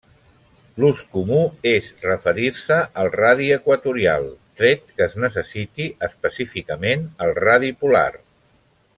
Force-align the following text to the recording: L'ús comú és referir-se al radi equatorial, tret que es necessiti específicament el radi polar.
L'ús 0.83 1.01
comú 1.17 1.41
és 1.71 1.89
referir-se 2.05 2.77
al 3.03 3.11
radi 3.15 3.49
equatorial, 3.57 4.25
tret 4.61 4.89
que 4.95 5.05
es 5.07 5.17
necessiti 5.27 5.87
específicament 6.09 7.05
el 7.27 7.35
radi 7.41 7.71
polar. 7.85 8.09